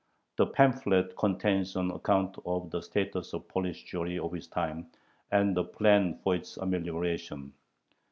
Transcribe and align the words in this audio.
The 0.37 0.47
pamphlet 0.47 1.15
contains 1.15 1.75
an 1.75 1.91
account 1.91 2.35
of 2.43 2.71
the 2.71 2.81
status 2.81 3.33
of 3.33 3.47
Polish 3.47 3.85
Jewry 3.85 4.17
of 4.19 4.31
his 4.33 4.47
time 4.47 4.87
and 5.31 5.55
a 5.55 5.63
plan 5.63 6.17
for 6.23 6.33
its 6.33 6.57
amelioration. 6.57 7.53